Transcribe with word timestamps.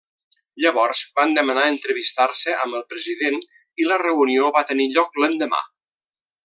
Llavors 0.63 1.01
van 1.19 1.35
demanar 1.39 1.65
entrevistar-se 1.73 2.57
amb 2.65 2.79
el 2.81 2.85
president 2.95 3.39
i 3.85 3.89
la 3.93 4.03
reunió 4.07 4.53
va 4.59 4.69
tenir 4.73 4.93
lloc 4.97 5.25
l'endemà. 5.25 5.65